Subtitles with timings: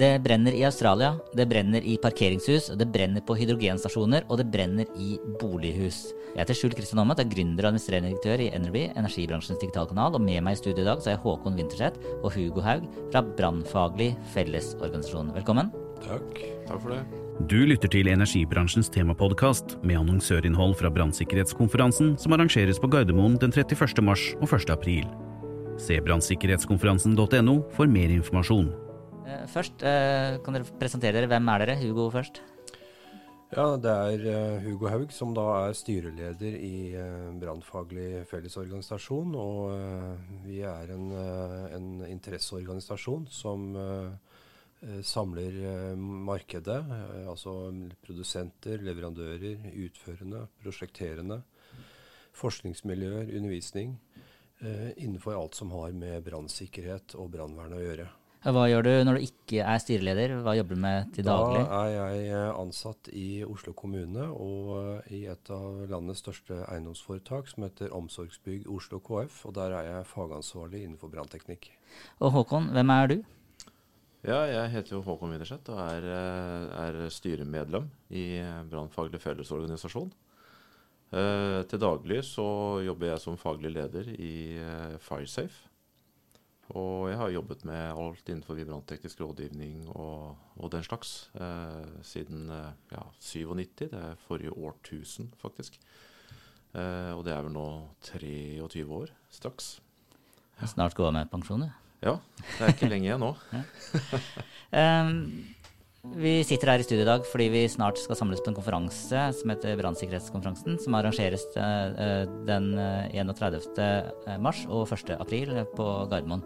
[0.00, 4.88] Det brenner i Australia, det brenner i parkeringshus, det brenner på hydrogenstasjoner, og det brenner
[4.96, 6.14] i bolighus.
[6.30, 10.24] Jeg heter Skjul Kristian Aamodt, er gründer og administrerende direktør i Energy, energibransjens digitalkanal, og
[10.24, 13.24] med meg i studio i dag så er jeg Håkon Winterseth og Hugo Haug fra
[13.28, 15.34] Brannfaglig Fellesorganisasjon.
[15.36, 15.68] Velkommen.
[16.06, 16.44] Takk.
[16.70, 17.04] Takk for det.
[17.52, 24.00] Du lytter til energibransjens temapodkast med annonsørinnhold fra brannsikkerhetskonferansen som arrangeres på Gardermoen den 31.
[24.06, 24.72] mars og 1.
[24.72, 25.04] april.
[25.80, 28.70] Se brannsikkerhetskonferansen.no for mer informasjon.
[29.26, 31.28] Eh, først, eh, kan dere presentere dere.
[31.28, 31.76] Hvem er dere?
[31.80, 32.40] Hugo først.
[33.50, 36.94] Ja, det er uh, Hugo Haug som da er styreleder i
[37.40, 39.34] Brannfaglig Fellesorganisasjon.
[39.34, 39.74] Og
[40.44, 41.10] vi er en,
[41.74, 43.74] en interesseorganisasjon som
[45.02, 46.78] samler markedet.
[47.26, 47.74] altså
[48.06, 51.42] produsenter, leverandører, utførende, prosjekterende,
[52.32, 53.98] forskningsmiljøer, undervisning.
[54.96, 58.08] innenfor alt som har med brannsikkerhet og brannvern å gjøre.
[58.40, 60.32] Hva gjør du når du ikke er styreleder?
[60.40, 61.60] Hva jobber du med til daglig?
[61.60, 66.62] Da er jeg eh, ansatt i Oslo kommune og eh, i et av landets største
[66.64, 69.42] eiendomsforetak som heter Omsorgsbygg Oslo KF.
[69.50, 71.68] Og der er jeg fagansvarlig innenfor brannteknikk.
[72.24, 73.18] Og Håkon, hvem er du?
[74.24, 78.24] Ja, jeg heter jo Håkon Widerseth og er, eh, er, styremedlem i
[78.72, 80.08] Brannfaglig Fellesorganisasjon.
[81.10, 82.46] Eh, til daglig så
[82.86, 85.69] jobber jeg som faglig leder i eh, Firesafe
[86.70, 92.50] og jeg har jobbet med alt innenfor brannteknisk rådgivning og, og, den slags eh, siden
[92.50, 93.66] eh, ja, 97.
[93.80, 95.80] Det er forrige årtusen, faktisk.
[96.74, 97.66] Eh, og det er vel nå
[98.06, 99.80] 23 år straks.
[100.60, 100.68] Ja.
[100.70, 101.70] Snart går av med pensjon, du?
[102.04, 102.18] Ja.
[102.58, 103.32] Det er ikke lenge igjen nå.
[104.80, 105.16] um,
[106.00, 109.24] vi sitter her i studio i dag fordi vi snart skal samles på en konferanse
[109.36, 112.72] som heter Brannsikkerhetskonferansen, som arrangeres uh, den
[113.12, 113.60] 31.
[114.40, 115.12] mars og 1.
[115.20, 116.44] april på Gardermoen.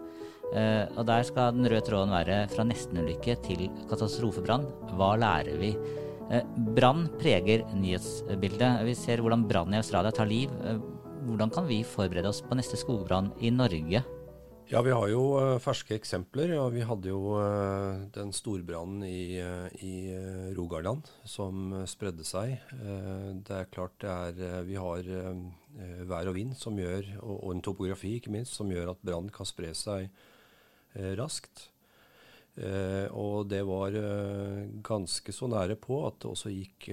[0.55, 4.67] Og der skal den røde tråden være fra nestenulykke til katastrofebrann.
[4.95, 5.71] Hva lærer vi?
[6.77, 8.83] Brann preger nyhetsbildet.
[8.85, 10.53] Vi ser hvordan brann i Australia tar liv.
[11.25, 14.03] Hvordan kan vi forberede oss på neste skogbrann i Norge?
[14.71, 15.23] Ja, Vi har jo
[15.61, 16.55] ferske eksempler.
[16.55, 17.35] Ja, vi hadde jo
[18.15, 19.37] den storbrannen i,
[19.85, 19.95] i
[20.57, 22.57] Rogaland som spredde seg.
[22.73, 25.11] det er klart det er Vi har
[26.09, 29.29] vær og vind som gjør, og, og en topografi ikke minst, som gjør at brann
[29.29, 30.09] kan spre seg
[30.95, 31.69] Eh, raskt.
[32.55, 36.87] Eh, og det var eh, ganske så nære på at det også gikk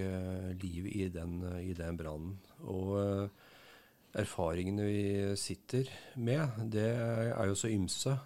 [0.63, 2.35] liv i den, i den brannen.
[2.67, 3.31] Og
[4.19, 5.05] erfaringene vi
[5.41, 5.89] sitter
[6.21, 8.17] med, det er jo så ymse.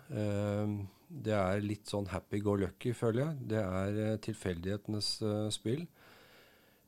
[1.06, 3.44] det er litt sånn happy go lucky, føler jeg.
[3.52, 5.10] Det er tilfeldighetenes
[5.54, 5.86] spill.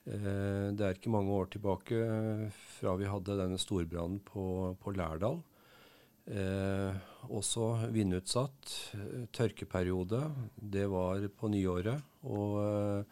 [0.05, 2.01] det er ikke mange år tilbake
[2.79, 5.39] fra vi hadde denne storbrannen på, på Lærdal.
[6.29, 6.93] Eh,
[7.33, 8.73] også vindutsatt.
[8.95, 10.21] Eh, tørkeperiode.
[10.57, 12.03] Det var på nyåret.
[12.29, 13.05] Og eh,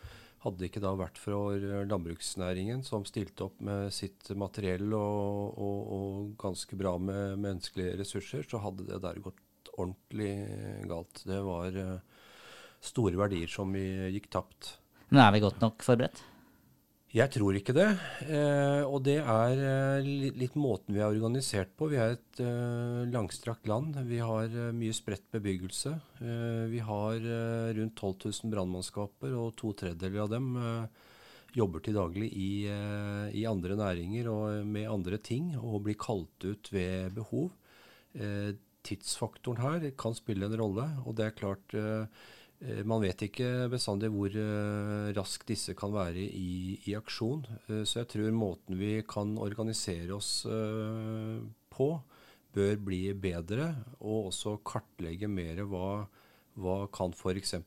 [0.47, 5.81] hadde det ikke da vært for landbruksnæringen, som stilte opp med sitt materiell og, og,
[5.97, 9.43] og ganske bra med menneskelige ressurser, så hadde det der gått
[9.77, 10.33] ordentlig
[10.89, 11.23] galt.
[11.27, 11.99] Det var eh,
[12.85, 13.85] store verdier som vi
[14.15, 14.77] gikk tapt.
[15.11, 16.23] Men er vi godt nok forberedt?
[17.17, 17.87] Jeg tror ikke det.
[18.29, 21.89] Eh, og det er eh, litt, måten vi er organisert på.
[21.89, 23.97] Vi er et eh, langstrakt land.
[24.05, 25.95] Vi har mye spredt bebyggelse.
[26.21, 27.17] Vi har
[27.79, 30.51] rundt 12 000 brannmannskaper, og to tredjedeler av dem
[31.57, 36.69] jobber til daglig i, i, andre næringer og med andre ting, og blir kalt ut
[36.73, 37.53] ved behov.
[38.85, 41.77] tidsfaktoren her kan spille en rolle, og det er klart
[42.89, 47.45] man vet ikke bestandig hvor uh, raskt disse kan være i, i aksjon.
[47.69, 50.47] Uh, så jeg tror måten vi kan organisere oss
[51.77, 51.89] på,
[52.57, 53.75] bør bli bedre.
[54.01, 56.07] Og også kartlegge mer hva,
[56.57, 57.59] hva kan f.eks.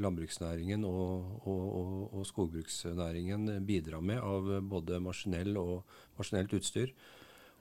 [0.00, 6.96] Landbruksnæringen og, og, og, og, skogbruksnæringen bidra med av både maskinell og maskinelt utstyr.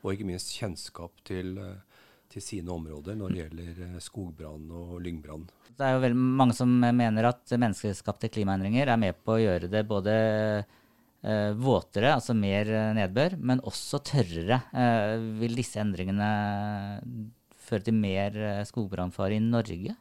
[0.04, 1.58] Og ikke minst kjennskap til
[2.34, 5.46] til sine områder når det gjelder eh, skogbrann og lyngbrann.
[5.74, 9.70] Det er jo veldig mange som mener at menneskeskapte klimaendringer er med på å gjøre
[9.72, 10.14] det både
[11.24, 14.62] eh, våtere, altså mer eh, nedbør, men også tørrere.
[14.76, 16.30] Eh, vil disse endringene
[17.64, 19.96] føre til mer eh, skogbrannfare i Norge?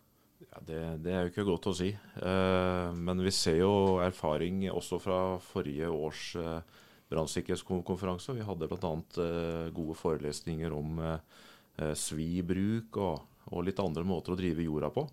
[0.52, 1.92] Ja, det, det, er jo ikke godt å si.
[1.94, 3.72] Eh, men vi ser jo
[4.04, 6.80] erfaring også fra forrige års eh,
[7.12, 8.36] brannsikkerhetskonferanse.
[8.36, 8.92] Vi hadde bl.a.
[9.24, 15.06] Eh, gode forelesninger om eh, svibruk og, og, litt andre måter å drive jorda på.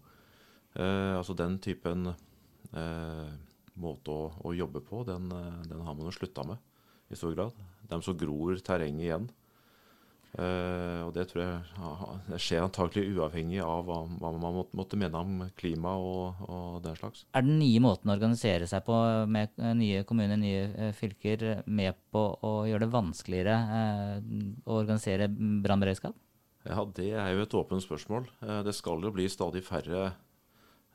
[0.78, 2.12] Uh, altså den typen
[3.80, 5.32] måte å, å, jobbe på, den,
[5.66, 6.60] den har man jo slutta med
[7.10, 7.56] i stor grad.
[7.90, 9.30] De som gror terrenget igjen.
[10.38, 11.94] Eh, og det tror jeg
[12.28, 16.76] det skjer antakelig uavhengig av hva, hva man måtte, måtte, mene om klima og, og,
[16.84, 17.24] den slags.
[17.34, 21.98] Er den nye måten å organisere seg på, med nye kommuner, nye uh, fylker, med
[22.14, 24.16] på å gjøre det vanskeligere eh,
[24.70, 26.18] å organisere brannberedskap?
[26.68, 28.28] Ja, det er jo et åpent spørsmål.
[28.68, 30.12] det skal jo bli stadig færre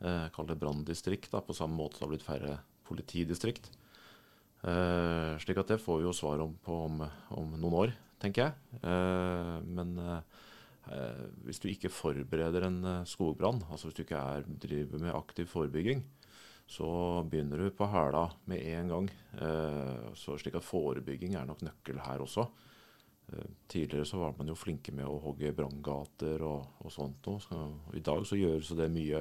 [0.04, 3.72] uh, kall det branndistrikt, på samme måte som det har blitt færre politidistrikt.
[4.64, 7.02] slik at det får vi jo svar om på om,
[7.36, 7.90] om noen år
[8.24, 8.80] tenker jeg.
[8.80, 14.46] Eh, men eh, hvis du ikke forbereder en eh, skogbrann, altså hvis du ikke er,
[14.66, 16.04] driver med aktiv forebygging,
[16.64, 16.88] så
[17.28, 19.08] begynner du på hæla med en gang.
[20.16, 22.46] Så slik at forebygging er nok nøkkel her også.
[23.68, 28.00] Tidligere så var man jo flinke med å hogge branngater og, og, sånt Og I
[28.08, 29.20] dag så gjøres det mye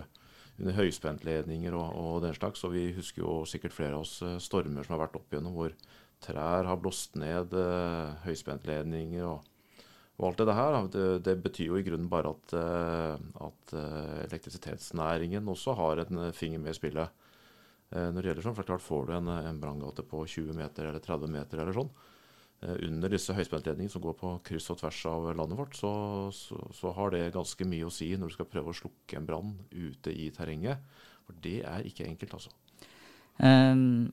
[0.59, 2.63] under høyspentledninger og, og den slags.
[2.67, 5.75] Og vi husker jo sikkert flere av oss stormer som har vært opp igjennom hvor
[6.23, 9.43] trær har blåst ned, eh, høyspentledninger og,
[10.17, 10.77] og, alt det her.
[10.93, 16.29] Det, det, betyr jo i grunnen bare at, uh, at uh, elektrisitetsnæringen også har en
[16.35, 17.19] finger med i spillet.
[17.93, 21.03] når det gjelder sånn, for klart Får du en, en branngate på 20 meter eller
[21.03, 21.91] 30 meter eller sånn,
[22.85, 25.93] under disse høyspentledningene som går på kryss og tvers av landet vårt, så,
[26.35, 29.27] så, så, har det ganske mye å si når du skal prøve å slukke en
[29.27, 30.83] brann ute i terrenget.
[31.27, 32.53] For det er ikke enkelt, altså.
[33.41, 34.11] Um,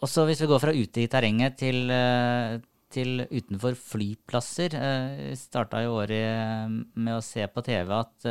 [0.00, 4.76] også hvis vi går fra ute i terrenget til, eh, til utenfor flyplasser.
[4.76, 8.30] Vi eh, starta jo året eh, med å se på TV at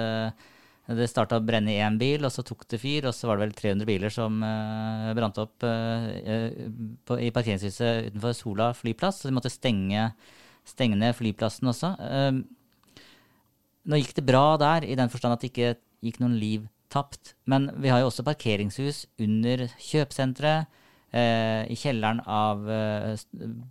[0.98, 3.10] det starta å brenne i én bil, og så tok det fyr.
[3.10, 4.40] Og så var det vel 300 biler som
[5.18, 9.22] brant opp i parkeringshuset utenfor Sola flyplass.
[9.22, 10.08] Så de måtte stenge,
[10.68, 11.94] stenge ned flyplassen også.
[13.90, 15.76] Nå gikk det bra der, i den forstand at det ikke
[16.06, 17.36] gikk noen liv tapt.
[17.50, 20.80] Men vi har jo også parkeringshus under kjøpesenteret
[21.14, 22.66] i kjelleren av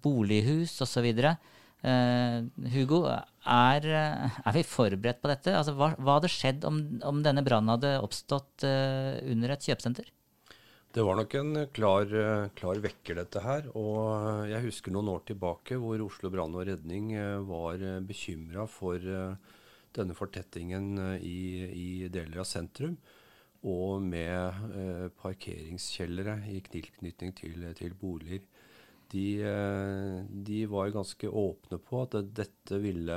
[0.03, 1.11] bolighus osv.
[1.19, 5.53] Uh, Hugo, er, er, vi forberedt på dette?
[5.55, 10.09] Altså, hva, hva, hadde skjedd om, om denne brannen hadde oppstått uh, under et kjøpesenter?
[10.91, 12.11] Det var nok en klar,
[12.59, 13.69] klar, vekker, dette her.
[13.79, 17.13] Og jeg husker noen år tilbake hvor Oslo brann og redning
[17.47, 18.99] var bekymra for
[19.95, 21.39] denne fortettingen i,
[21.69, 22.97] i deler av sentrum
[23.67, 28.45] og med eh, parkeringskjellere i tilknytning til, til boliger.
[29.09, 33.17] De, eh, de, var ganske åpne på at dette ville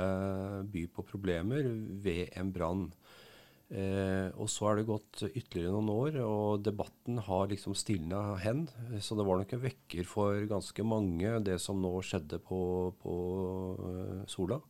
[0.72, 1.68] by på problemer
[2.04, 2.86] ved en brann.
[3.72, 8.66] Eh, og så er det gått ytterligere noen år, og debatten har liksom stilna hen.
[9.00, 12.60] Så det var nok en vekker for ganske mange, det som nå skjedde på,
[13.00, 13.14] på
[13.80, 14.60] uh, Sola.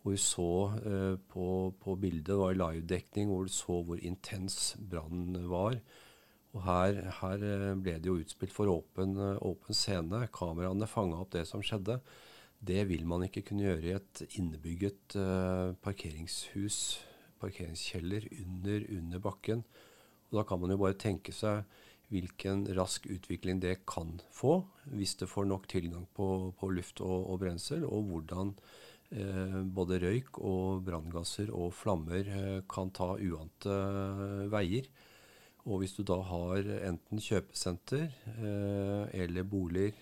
[0.00, 0.50] Hvor vi så
[0.84, 1.46] eh, på,
[1.80, 5.78] på, bildet, var livedekning, hvor du så hvor intens brannen var.
[6.54, 10.22] Og her, her, eh, ble det jo utspilt for åpen, eh, åpen scene.
[10.34, 11.98] Kameraene fanga opp det som skjedde.
[12.64, 16.78] Det vil man ikke kunne gjøre i et innebygget uh, parkeringshus,
[17.42, 19.64] parkeringskjeller, under, under bakken.
[20.30, 21.66] Og da kan man jo bare tenke seg
[22.08, 24.62] hvilken rask utvikling det kan få,
[24.96, 28.54] hvis det får nok tilgang på, på luft og, og brensel, og hvordan
[29.14, 33.74] Eh, både røyk og branngasser og flammer eh, kan ta uante
[34.50, 34.88] veier.
[35.64, 38.10] Og hvis du da har enten kjøpesenter
[39.16, 39.96] eller boliger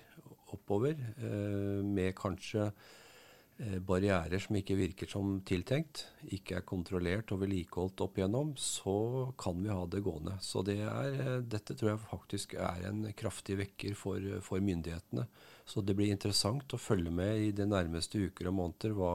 [0.53, 0.99] oppover
[1.87, 2.67] med kanskje
[3.87, 9.61] barrierer som ikke virker som tiltenkt, ikke er kontrollert og vedlikeholdt opp igjennom, så kan
[9.63, 10.35] vi ha det gående.
[10.43, 15.29] Så det er, dette tror jeg faktisk er en kraftig vekker for, for myndighetene.
[15.69, 19.15] Så det blir interessant å følge med i de nærmeste uker og måneder hva,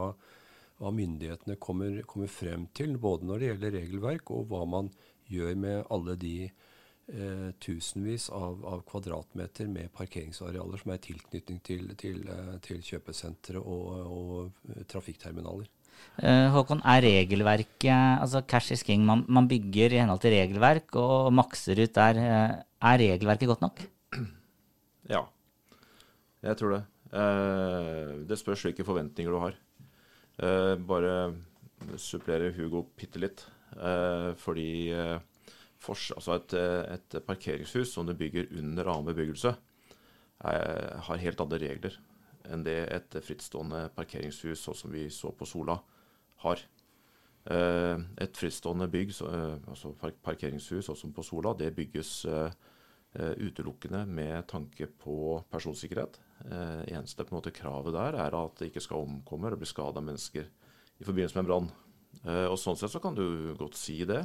[0.80, 5.07] hva myndighetene kommer, kommer, frem til, både når det gjelder regelverk og hva man gjør
[5.56, 11.96] med alle de eh, tusenvis av, av, kvadratmeter med parkeringsarealer som er i tilknytning til,
[12.00, 15.68] til, eh, til kjøpesentre og, og trafikkterminaler.
[16.22, 19.02] Uh, Håkon, er regelverket altså Cash is king.
[19.06, 22.20] Man, man, bygger i henhold til regelverk og makser ut der.
[22.22, 23.82] Uh, er regelverket godt nok?
[25.08, 25.22] Ja,
[26.44, 26.82] jeg tror det.
[27.16, 29.56] Eh, det spørs hvilke forventninger du har.
[30.38, 31.34] Eh, bare
[31.98, 33.46] supplere Hugo bitte litt.
[33.76, 35.18] Eh, fordi eh,
[35.78, 36.56] for, altså et,
[36.96, 39.56] et, parkeringshus som du bygger under annen bebyggelse,
[40.38, 41.96] har helt andre regler
[42.54, 45.74] enn det et frittstående parkeringshus sånn som vi så på Sola,
[46.44, 46.62] har.
[47.50, 52.20] Eh, et frittstående bygg, altså parkeringshus, også på Sola, det bygges
[53.18, 56.20] utelukkende med tanke på personsikkerhet.
[56.86, 60.04] Eneste på en måte kravet der er at det ikke skal omkomme eller bli skada
[60.06, 61.72] mennesker i forbindelse med en brann.
[62.26, 64.24] Og Sånn sett så kan du godt si det,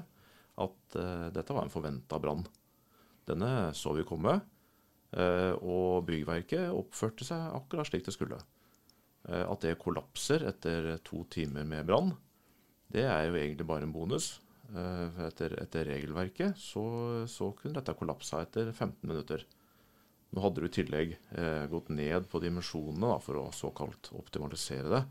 [0.62, 0.96] at
[1.34, 2.44] dette var en forventa brann.
[3.28, 4.34] Denne så vi komme,
[5.62, 8.38] og byggverket oppførte seg akkurat slik det skulle.
[9.28, 12.14] At det kollapser etter to timer med brann,
[12.92, 14.34] det er jo egentlig bare en bonus.
[14.72, 16.82] Eh, etter, etter regelverket så,
[17.28, 19.44] så, kunne dette kollapsa etter 15 minutter.
[20.32, 25.02] Nå hadde du i tillegg eh, gått ned på dimensjonene for å såkalt optimalisere det.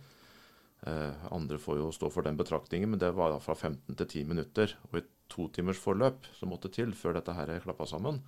[0.87, 4.07] Eh, andre får jo stå for den betraktningen, men det var da fra 15 til
[4.07, 4.77] 10 minutter.
[4.89, 8.21] Og i to timers forløp som måtte til før dette her klappa sammen,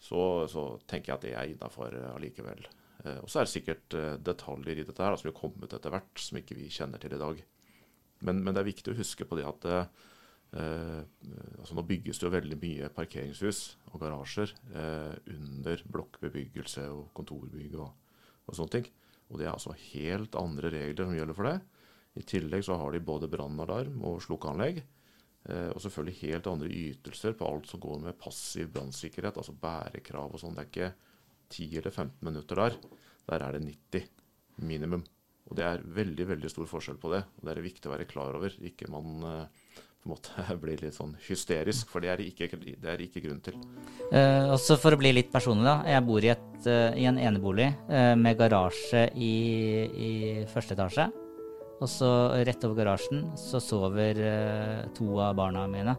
[0.00, 2.68] så, så tenker jeg at det er innafor allikevel.
[3.04, 5.92] Eh, og så er det sikkert eh, detaljer i dette her som komme kommet etter
[5.94, 7.42] hvert, som ikke vi kjenner til i dag.
[8.26, 9.84] Men, men, det er viktig å huske på det at eh,
[11.60, 13.60] altså nå bygges det jo veldig mye parkeringshus
[13.92, 17.94] og garasjer eh, under blokkbebyggelse og kontorbygg og,
[18.44, 18.90] og, sånne ting.
[19.30, 21.58] Og det er altså helt andre regler som gjelder for det.
[22.18, 24.80] I tillegg så har de både brannalarm og slukkeanlegg.
[25.48, 30.34] Eh, og selvfølgelig helt andre ytelser på alt som går med passiv brannsikkerhet, altså bærekrav
[30.34, 30.56] og sånn.
[30.58, 30.90] Det er ikke
[31.54, 32.76] 10 eller 15 minutter der.
[33.30, 34.10] Der er det 90
[34.66, 35.06] minimum.
[35.50, 37.24] Og det er veldig veldig stor forskjell på det.
[37.38, 38.54] og Det er viktig å være klar over.
[38.66, 42.92] Ikke man uh, på en måte blir litt sånn hysterisk, for det er ikke, det
[42.92, 43.56] er ikke grunn til.
[44.10, 45.78] Eh, også for å bli litt personlig, da.
[45.94, 47.70] Jeg bor i, et, uh, i en enebolig
[48.20, 49.34] med garasje i,
[49.90, 50.12] i,
[50.50, 51.10] første etasje.
[51.80, 52.10] Og så
[52.44, 54.18] rett over garasjen så sover
[54.96, 55.94] to av barna mine.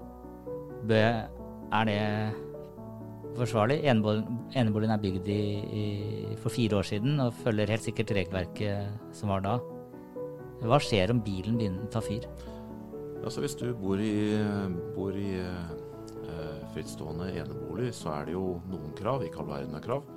[0.85, 0.99] Bø,
[1.73, 2.01] er det
[3.37, 3.79] forsvarlig.
[3.89, 5.41] Eneboligen er bygd i,
[6.41, 9.57] for fire år siden og følger helt sikkert regelverket som var da.
[10.61, 12.27] Hva skjer om bilen begynner å ta fyr?
[13.21, 14.33] Altså Hvis du bor i,
[14.95, 19.83] bor i eh, frittstående enebolig, så er det jo noen krav, ikke all verden av
[19.85, 20.07] krav.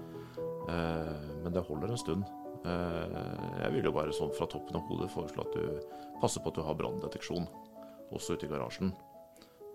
[0.72, 2.24] Eh, men det holder en stund.
[2.64, 3.18] Eh,
[3.60, 6.56] jeg vil jo bare sånn fra toppen av hodet foreslå at du passer på at
[6.56, 7.48] du har branndeteksjon
[8.14, 8.94] også ute i garasjen.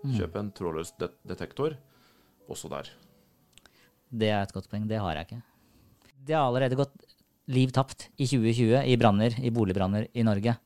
[0.02, 0.16] Mm.
[0.16, 1.76] Kjøp en trådløs det detektor
[2.50, 2.90] også der.
[4.10, 4.88] Det er et godt poeng.
[4.90, 5.42] Det har jeg ikke.
[6.26, 6.96] Det har allerede gått
[7.50, 10.56] liv tapt i 2020 i branner, i boligbranner i Norge.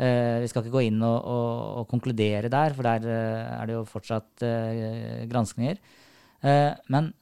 [0.00, 1.48] Uh, vi skal ikke gå inn og, og,
[1.82, 5.82] og konkludere der, for der uh, er det jo fortsatt uh, granskninger.
[6.90, 7.12] men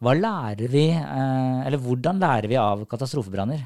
[0.00, 3.60] hva lærer vi, eller hvordan lærer vi av katastrofebranner?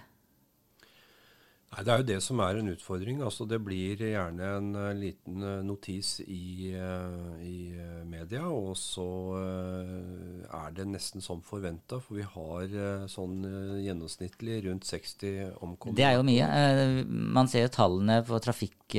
[1.79, 3.21] Nei, Det er jo det som er en utfordring.
[3.23, 7.71] Altså, det blir gjerne en uh, liten uh, notis i, uh, i
[8.09, 9.07] media, og så
[9.39, 12.01] er det nesten som forventa.
[12.03, 13.45] For vi har sånn
[13.85, 15.95] gjennomsnittlig rundt 60 omkomne.
[15.99, 16.49] Det er jo mye.
[17.07, 18.99] man ser jo tallene på trafikk,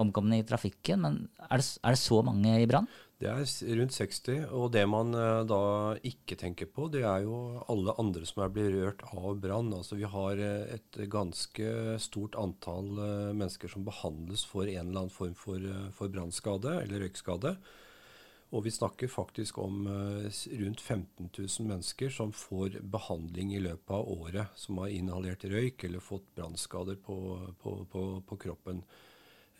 [0.00, 2.88] omkomne i trafikken, men er det, er det så mange i brann?
[3.22, 4.48] Det er rundt 60.
[4.50, 5.60] Og det man eh, da
[6.06, 9.70] ikke tenker på, det er jo alle andre som er berørt av brann.
[9.76, 15.04] Altså vi har eh, et ganske stort antall eh, mennesker som behandles for en eller
[15.04, 15.62] annen form for,
[15.94, 17.54] for brannskade eller røykskade.
[18.54, 24.06] Og vi snakker faktisk om rundt 15 000 mennesker som får behandling i løpet av
[24.12, 27.16] året, som har inhalert røyk eller fått brannskader på,
[27.64, 28.84] på, på, på kroppen.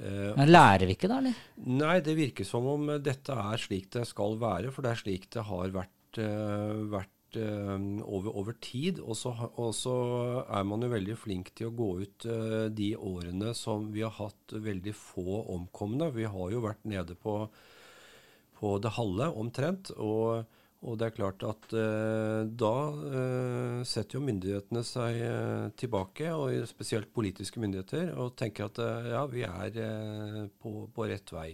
[0.02, 1.42] Eh, Men lærer vi ikke da, eller?
[1.70, 4.72] Nei, det virker som om dette er slik det skal være.
[4.74, 8.98] For det er slik det har vært, uh, vært uh, over, over, tid.
[9.04, 9.34] Og så,
[10.48, 12.28] er man jo veldig flink til å gå ut
[12.74, 16.10] de årene som vi har hatt veldig få omkomne.
[16.16, 17.38] Vi har jo vært nede på,
[18.58, 19.94] på det halve omtrent.
[19.98, 20.44] og
[20.84, 22.72] og det er klart at eh, da
[23.08, 29.10] eh, setter jo myndighetene seg eh, tilbake, og spesielt politiske myndigheter, og tenker at eh,
[29.14, 31.50] ja, vi er eh, på, på, rett vei.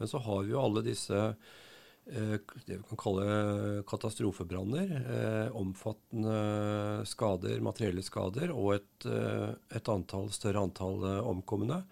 [0.00, 3.26] Men så har vi jo alle disse eh, det vi kan kalle
[3.90, 4.94] katastrofebranner.
[5.60, 9.10] omfattende skader, materielle skader, og et,
[9.76, 11.84] et antall, større antall omkomne.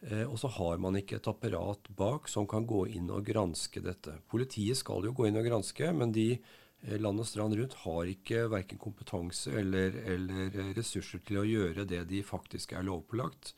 [0.00, 3.82] Eh, og så har man ikke et apparat bak som kan gå inn og granske
[3.84, 4.16] dette.
[4.32, 8.08] Politiet skal jo gå inn og granske, men de eh, land og strand rundt har
[8.08, 13.52] ikke verken kompetanse eller, eller, ressurser til å gjøre det de faktisk er lovpålagt.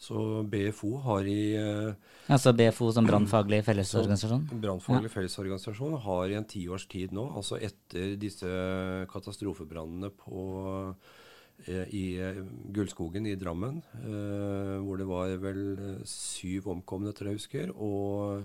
[0.00, 0.16] Så
[0.48, 4.46] BFO har i eh, Altså BFO som brannfaglig fellesorganisasjon?
[4.60, 5.14] Brannfaglig ja.
[5.16, 8.52] fellesorganisasjon har i en tiårs tid nå, altså etter disse
[9.12, 11.18] katastrofebrannene på Eh,
[11.68, 12.40] i eh,
[12.72, 15.62] Gullskogen i Drammen, eh, hvor det var vel
[16.08, 17.72] syv omkomne, tror jeg husker.
[17.76, 18.44] Og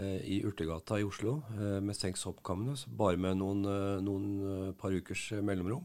[0.00, 1.34] i Urtegata i Oslo
[1.84, 3.60] med seks oppkomne, bare med noen,
[4.00, 5.84] noen par ukers mellomrom.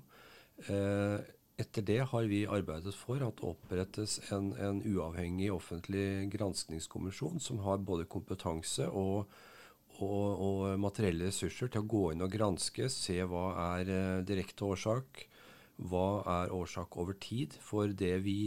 [1.59, 7.59] etter det har vi arbeidet for at det opprettes en, en uavhengig offentlig granskningskommisjon som
[7.67, 9.27] har både kompetanse og,
[9.99, 14.67] og, og, materielle ressurser til å gå inn og granske, se hva er eh, direkte
[14.67, 15.25] årsak,
[15.79, 17.55] hva er årsak over tid.
[17.63, 18.39] For det vi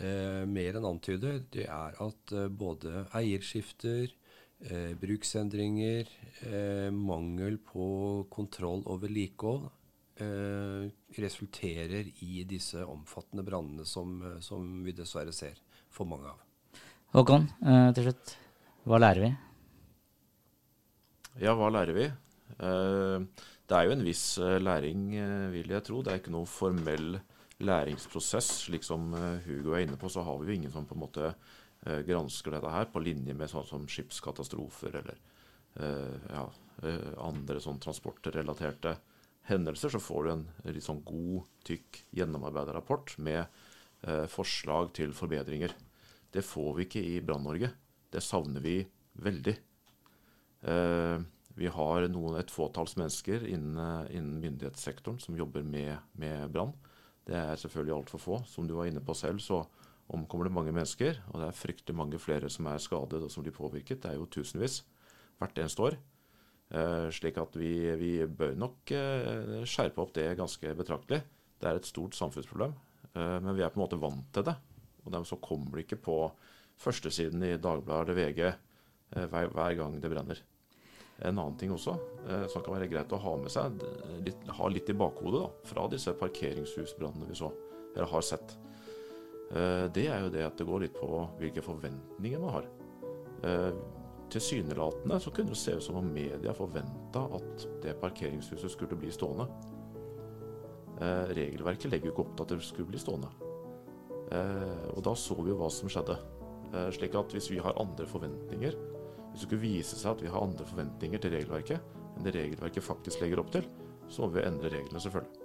[0.00, 4.12] eh, mer enn antyder, det er at eh, både eierskifter,
[4.68, 6.10] eh, bruksendringer,
[6.48, 7.86] eh, mangel på
[8.32, 9.70] kontroll og vedlikehold
[10.20, 15.60] eh, resulterer i disse omfattende brannene som, eh, som, vi dessverre ser
[15.90, 16.42] for mange av.
[17.14, 18.36] Håkon, eh, til slutt.
[18.84, 19.32] Hva lærer vi?
[21.42, 22.06] Ja, hva lærer vi?
[22.58, 26.02] Eh, det er jo en viss eh, læring, eh, vil jeg tro.
[26.02, 27.18] Det er ikke noen formell
[27.64, 28.50] læringsprosess.
[28.66, 29.12] Slik som
[29.46, 31.34] Hugo er inne på, så har vi jo ingen som på en måte
[31.84, 35.18] gransker dette her på linje med sånn som skipskatastrofer eller
[36.32, 36.44] ja,
[37.20, 38.94] andre sånn transportrelaterte
[39.48, 45.12] hendelser, så får du en litt sånn god, tykk, gjennomarbeidet rapport med eh, forslag til
[45.16, 45.74] forbedringer.
[46.32, 47.70] Det får vi ikke i Brann-Norge.
[48.12, 48.78] Det savner vi
[49.24, 49.56] veldig.
[50.70, 51.18] Eh,
[51.54, 56.74] vi har noen, et fåtalls mennesker innen, innen, myndighetssektoren som jobber med, med brann.
[57.24, 58.40] Det er selvfølgelig altfor få.
[58.50, 59.62] Som du var inne på selv, så
[60.12, 61.20] omkommer det mange mennesker.
[61.30, 64.02] Og det er fryktelig mange flere som er skadet og som blir påvirket.
[64.02, 64.82] Det er jo tusenvis
[65.38, 65.96] hvert eneste år.
[66.74, 71.20] Eh, slik at vi, vi bør nok eh, skjerpe opp det ganske betraktelig.
[71.60, 72.74] Det er et stort samfunnsproblem,
[73.12, 74.56] eh, men vi er på en måte vant til det.
[75.04, 76.18] Og dermed så kommer det ikke på
[76.80, 78.40] førstesiden i Dagbladet eller VG
[79.14, 80.40] hver, hver, gang det brenner.
[81.24, 81.96] En annen ting også
[82.52, 83.80] som kan være greit å ha med seg,
[84.24, 87.50] litt, ha litt i bakhodet da, fra disse parkeringshusbrannene vi så,
[87.94, 88.54] eller har sett,
[89.92, 92.70] det er jo det at det går litt på hvilke forventninger man har
[94.34, 99.12] tilsynelatende så kunne det se ut som om media forventa at det parkeringshuset skulle bli
[99.14, 99.46] stående.
[101.00, 103.30] Eh, regelverket legger jo ikke opp til at det skulle bli stående.
[104.34, 106.16] Eh, og da så vi jo hva som skjedde.
[106.72, 108.78] Eh, slik at hvis vi har andre forventninger,
[109.34, 112.84] hvis det skulle vise seg at vi har andre forventninger til regelverket enn det regelverket
[112.86, 113.64] faktisk legger opp til,
[114.06, 115.40] så må vi endre reglene, selvfølgelig.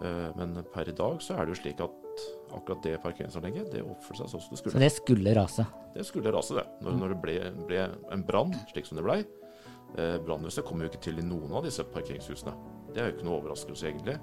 [0.00, 2.22] Eh, men per i dag så er det jo slik at
[2.56, 4.72] akkurat det parkeringsanlegget det oppførte seg sånn som det skulle.
[4.72, 5.66] Så det skulle rase?
[5.92, 6.64] Det skulle rase, det.
[6.80, 7.36] Når, når det ble,
[7.68, 7.82] ble
[8.16, 9.20] en brann, slik som det blei.
[10.00, 12.56] Eh, Brannhuset kom jo ikke til i noen av disse parkeringshusene.
[12.94, 14.16] Det er jo ikke noe overraskelse, egentlig.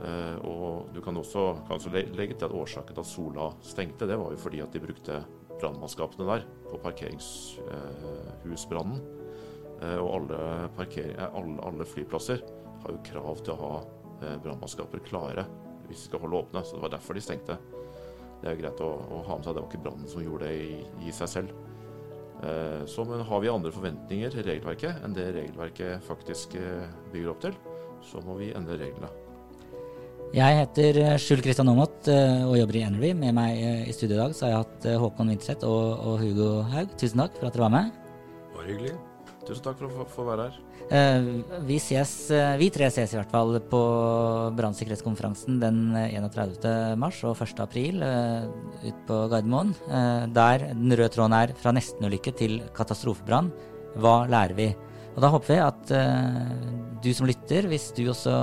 [0.00, 4.08] Eh, og du kan også, kan også legge til at årsaken til at Sola stengte,
[4.08, 5.24] det var jo fordi at de brukte
[5.60, 8.98] brannmannskapene der på parkeringshusbrannen.
[9.80, 10.38] Eh, og alle,
[10.86, 12.38] eh, alle, alle, flyplasser
[12.84, 13.74] har jo krav til å ha
[14.20, 15.44] brannmannskaper klare
[15.88, 16.60] hvis de skal holde åpne.
[16.64, 17.54] Så det var derfor de stengte.
[18.40, 19.54] Det er greit å, å ha med seg.
[19.56, 20.66] Det var ikke brannen som gjorde det i,
[21.08, 21.50] i seg selv.
[22.88, 26.48] Så men har vi andre forventninger til regelverket enn det regelverket faktisk
[27.12, 27.54] bygger opp til,
[28.00, 29.29] så må vi endre reglene.
[30.30, 33.08] Jeg heter eh, Skjul Kristian Aamodt eh, og jobber i Energy.
[33.18, 36.20] Med meg eh, i studio i dag så har jeg hatt Håkon Windseth og, og,
[36.22, 36.92] Hugo Haug.
[37.00, 37.96] Tusen takk for at dere var med.
[38.54, 38.92] Bare hyggelig.
[39.48, 40.60] Tusen takk for å få være her.
[40.94, 41.26] Eh,
[41.66, 42.12] vi, ses,
[42.62, 43.80] vi tre ses i hvert fall på
[44.60, 46.68] brannsikkerhetskonferansen den 31.
[47.02, 47.64] mars og 1.
[47.66, 49.74] april ut på Gardermoen.
[50.30, 53.50] der den røde tråden er fra nestenulykke til katastrofebrann.
[53.98, 54.70] Hva lærer vi?
[55.14, 55.84] Og Da håper vi at
[57.02, 58.34] du som lytter, hvis du også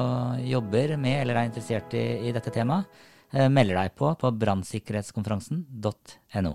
[0.44, 2.86] jobber med eller er interessert i, i dette temaet,
[3.52, 6.54] melder deg på på brannsikkerhetskonferansen.no.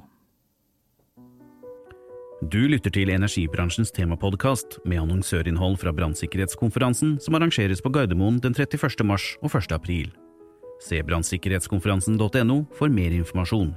[2.42, 9.04] Du lytter til energibransjens temapodkast med annonsørinnhold fra brannsikkerhetskonferansen som arrangeres på Gardermoen den 31.
[9.06, 9.70] mars og 1.
[9.76, 10.10] april.
[10.82, 13.76] Se brannsikkerhetskonferansen.no for mer informasjon.